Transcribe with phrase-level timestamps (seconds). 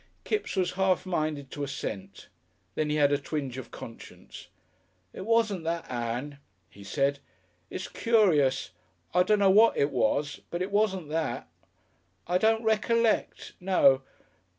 [0.23, 2.27] Kipps was half minded to assent.
[2.73, 4.47] Then he had a twinge of conscience.
[5.13, 6.39] "It wasn't that, Ann,"
[6.71, 7.19] he said.
[7.69, 8.71] "It's curious.
[9.13, 11.47] I don't know what it was, but it wasn't that.
[12.25, 13.53] I don't recollect....
[13.59, 14.01] No....